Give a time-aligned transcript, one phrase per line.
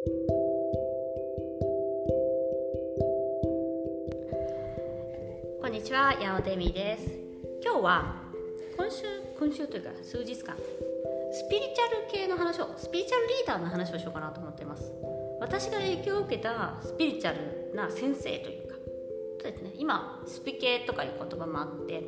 [0.00, 0.06] こ
[5.66, 7.04] んにちは、八尾デミです。
[7.62, 8.22] 今日は
[8.78, 9.04] 今週
[9.38, 14.90] 今週というか数日間スピリチュアル系の話をスピリチュアルリーダーの話をしようかなと思っています。
[15.38, 18.76] 私が影響を受けたスピリチュアルな先生というか、
[19.42, 19.72] そうですね。
[19.76, 22.02] 今スピ系とかいう言葉もあって、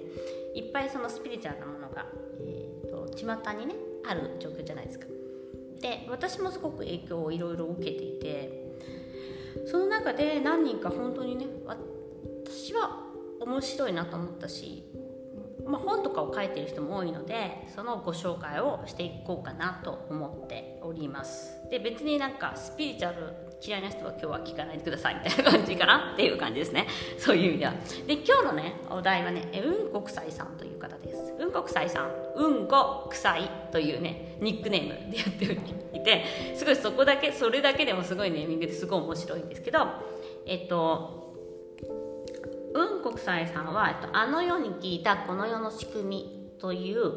[0.55, 2.07] いっぱいそのスピリチュアルなものが
[2.41, 3.75] えっ、と巷にね
[4.09, 5.12] ある状況じゃないですか。
[5.83, 8.63] で、私もすごく影響をいろいろ受けていて。
[9.67, 13.07] その中で何人か本当にね私は
[13.41, 14.85] 面白いなと思ったし、
[15.67, 26.87] まあ、本とかを書いてる人も多いのでそのご紹介をしていこうかなと思っておりますで別になんかスピリチュアル嫌いな人は今日は聞かないでくださいみたいな感じかなっていう感じですね。
[27.17, 27.73] そういう意味では。
[28.07, 31.33] で今日のねお題はねうんこくさいさんという方です。
[31.39, 32.11] うんこくさいさん。
[32.35, 36.25] うんこくさいというねニックネームでやっていて
[36.57, 39.87] すごいそこだけそれだけでもすごいネーミングですごい面白いんですけど
[40.45, 41.23] えっと
[42.75, 47.13] うん国際さんは、えっと、あの世に聞いたこの世の仕組みという、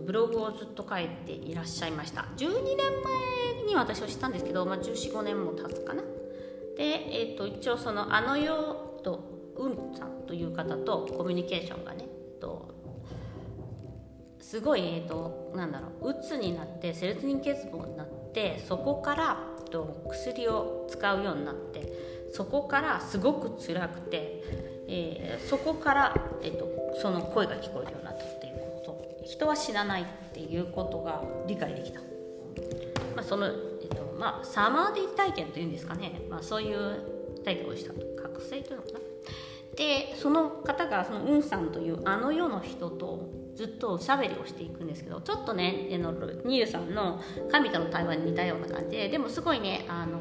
[0.00, 2.28] ブログをずっと書いていらっしゃいました。
[2.36, 6.02] 12年前に私は知ったんですけど、まあ、1415年も経つかな。
[6.76, 12.04] で、えっと、一応そのあの世とうんさんという方とコミュニケーションがね、
[12.40, 12.74] と、
[14.40, 19.38] すごい、えっと、なんだろううつになってセロトニン欠乏になってそこから、
[19.70, 21.92] と、薬を使うようになって
[22.32, 24.42] そこからすごく辛くて、
[24.88, 26.68] えーそこから、えっと、
[27.00, 29.24] その声が聞こえるようになったっていうこと。
[29.26, 32.00] 人は死なないっていうことが理解できた、
[33.26, 38.00] そのえっとまあ、サマーディ体験というんですかね、まあ、そういう体験をしたと。
[38.22, 38.98] 覚醒というのかな。
[39.76, 46.12] でその方がそのウンさんというあの世の人とずっとおしゃべりをしていくんですけどちょっとねの
[46.44, 50.20] ニールさんの神との対話に似たような感じででもすごいねあの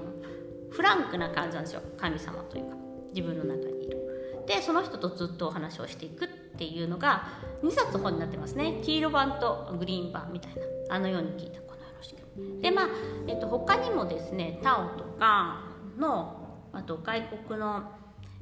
[0.72, 1.82] フランクな感じなんですよ。
[1.98, 2.76] 神様というか
[3.14, 3.86] 自分の中に。
[3.86, 7.28] いるでその人とずっとお話をしていくっていうのが
[7.64, 8.82] 2冊本になってますね。
[8.84, 10.62] 黄色版とグリーン版みたいな。
[10.90, 11.65] あのように聞いた。
[12.12, 12.88] このような仕組みでまあ、
[13.28, 15.64] えっと、他にもですねタオとか
[15.98, 17.84] のあと外国の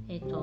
[0.09, 0.39] えっと、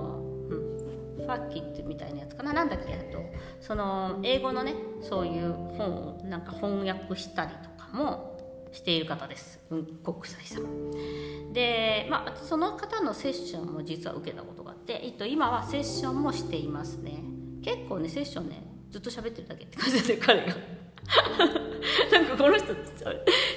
[0.48, 2.52] うん、ファッキットみたいなやつかな。
[2.52, 3.22] なんだっけあと
[3.60, 8.38] その英語のねそういう本をなんか翻訳したりとかも
[8.72, 11.52] している方です、うん、国際さん。
[11.52, 17.24] で、まあ、その方のセッションも実は受けたことがあって、えっと、今はセッションもしていますね。
[17.62, 20.79] 結構ねセッションねずっと喋ってるだけって感じで彼が。
[22.12, 22.76] なんかこの人っ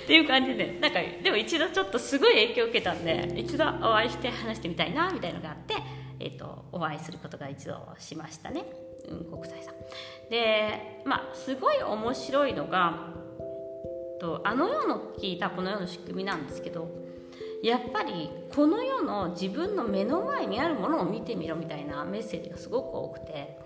[0.07, 5.75] ていう感じでなんかでも一度ちょっとすごい影響を受けたんで一度お会いして話してみたいなみたいのがあって、
[6.19, 8.65] えっとお会いすることが一度しましたね、
[9.07, 9.75] うん、国際さん。
[10.29, 13.13] でまあすごい面白いのが
[14.23, 16.89] とあの世の聞いたこの世の仕組みなんですけど
[17.61, 23.57] やっぱりこの世の自分の目の前にあるものを見てみろみたいなメッセージがすごく多くて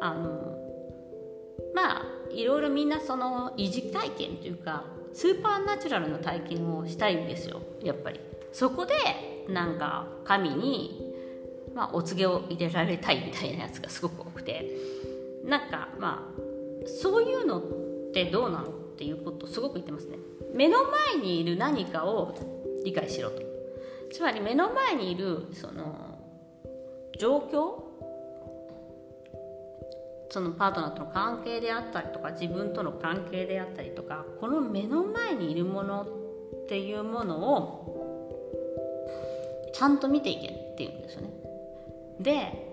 [0.00, 0.59] あの
[1.74, 7.60] まあいろいろみんなその維持体験というかスーパーナチュラルな体験をしたいんですよ。
[7.82, 8.20] やっぱり。
[8.52, 8.94] そこで
[9.48, 11.12] なんか神に、
[11.74, 14.70] まあ、お告げを入れられたいみたいなやつがすごく多くて。
[15.44, 16.40] なんかまあ
[16.86, 17.62] そういうのっ
[18.12, 20.18] てどうなのっていうことをすごく言ってますね。
[20.54, 22.34] 目の前にいる何かを
[22.84, 23.42] 理解しろと。
[24.12, 26.18] つまり目の前にいるその
[27.18, 27.79] 状況
[30.30, 36.06] そのパートナーとの関係であったりとか自分との関係であったりとかこの目の前にいるものっ
[36.68, 38.00] ていうものを
[39.74, 41.30] ちゃんと見ていけっていうんですよね。
[42.20, 42.70] で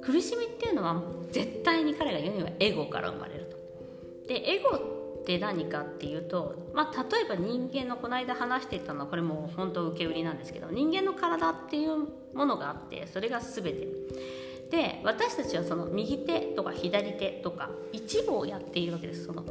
[0.00, 3.56] 苦しみっていうのは絶対に彼が言うにはエゴから生まれると。
[4.28, 13.88] でエゴって何かっていうと、まあ、例えば人間のこの間話してたのはこれも本当受け売りなんですけど人間の体っていうものがあってそれが全て。
[14.70, 19.24] で私たちはその右手とか左手とか一部をやっているわけです。
[19.24, 19.44] その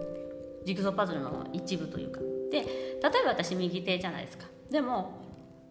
[0.65, 2.19] ジグソーパズルの一部というか。
[2.51, 4.45] で例えば私右手じゃないですか。
[4.69, 5.25] でも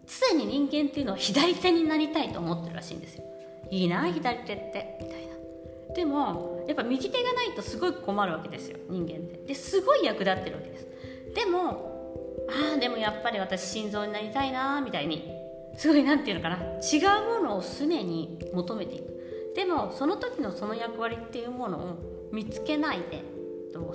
[0.06, 3.25] 常に人間っていうのは左手になりたいと思ってるらしいんですよ。
[3.70, 4.99] いいな左手って。
[5.00, 5.94] みたいな。
[5.94, 8.79] でもやっぱ右手がないとすごい困るわけですよ。
[8.88, 9.47] 人間って。
[9.47, 10.87] ですごい役立ってるわけです。
[11.35, 15.31] でもああでもやっぱり私心臓になりたいなみたいに
[15.76, 16.56] すごい何て言うのかな。
[16.56, 19.16] 違うものを常に求めていく。
[19.56, 23.25] でもその時のその役割っていうものを見つけないで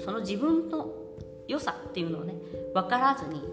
[0.03, 0.91] その自分の
[1.47, 2.33] 良さっていうのをね
[2.73, 3.43] 分からずに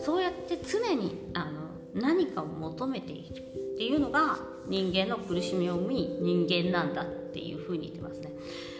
[0.00, 1.60] そうやって常にあの
[1.94, 3.42] 何かを求めている
[3.74, 8.32] っていうのが人間の苦しみを生み人間なんだっていうふうに言ってますね。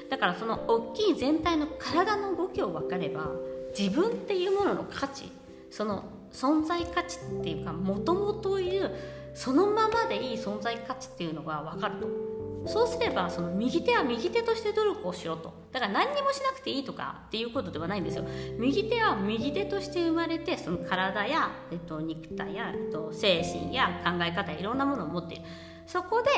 [0.08, 3.30] だからその大きい全体の体の動きを分かれば
[3.78, 5.30] 自分っていうものの価値
[5.70, 8.90] その存在価値っていうかもともといる
[9.34, 12.37] そのままでいい存在価値っていうのが分かると。
[12.66, 15.52] そうすればその右手は右手として努力をしろと。
[15.72, 18.24] だから何にもしなくていいとかっていうことではないんですよ。
[18.58, 25.44] 右手は右手として生まれてその体や、えっと、肉体や、えっと、精神や考え方いろんなものを持っている。
[25.86, 26.28] そこで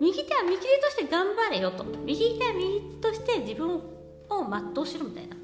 [0.00, 1.84] 右手は右手として頑張れよと。
[1.84, 3.82] 右手は右手として自分を
[4.28, 5.36] 全うしろみたいな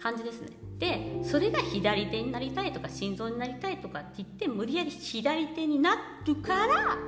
[0.00, 0.48] 感じですね。
[0.78, 5.96] でそれが左手になりたいとか心臓になりたいとかって言って無理やり左手にな
[6.26, 6.98] るから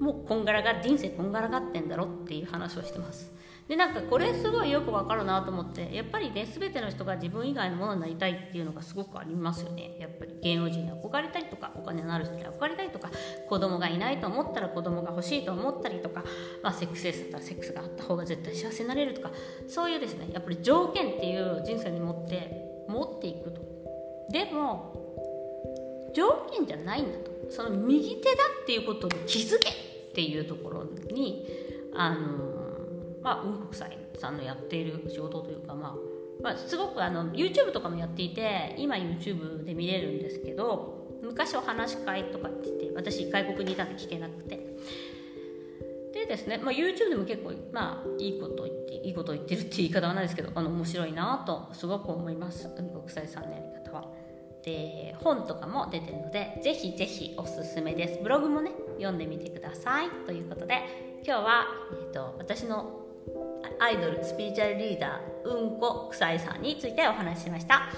[0.00, 3.36] もうこんがらが人生こんがらがってんだろっていう話をしてます。
[3.68, 9.96] でなんかこれすごいよくわかるなと思ってやっぱりね全ての人が自分以外のものになりたいっていうのがすごくありますよね。
[9.98, 13.10] やっぱり芸能人に憧れたりとかお金のある人に憧れたりとか
[13.48, 16.22] 子供がいないと思ったら子供が欲しいと思ったりとか、
[16.62, 19.30] まあ、セックスレスだったらセックスがあった方が絶対幸せになれるとか
[19.66, 23.62] そういうですねやっぱり条件っていう人生に持って持っていくと。
[24.30, 24.94] でも
[26.14, 27.35] 条件じゃないんだと。
[27.50, 31.46] その右手だっていうことに気づけっていうところに
[31.94, 32.56] あの
[33.26, 35.94] まあ、雲国際さんのやっている仕事というか、まあ
[36.40, 44.60] まあ、すごくあの YouTube とかもやっていて今 YouTube で見れるんですけど昔お話し会とかって言って私外国にいたんで聞けなくて
[46.14, 54.25] でですね、まあ、YouTube でも結構、まあ、いいこと言っていいこと言ってるっていう言い方はないですけどあの面白いなとすごく思います国際さんのやり方は。
[54.66, 58.20] で本とかも出てるのでぜひぜひおすすめです。
[58.22, 60.10] ブログもね読んでみてください。
[60.26, 63.02] ということで今日は、えーと私の
[63.78, 67.88] アイドルスピリチュアルリーダーうんこくさいさんについてお話ししました、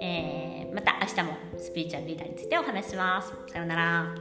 [0.00, 3.32] えー、また明日もスピリチュアルリーダーについてお話しします。
[3.52, 4.14] さようなら。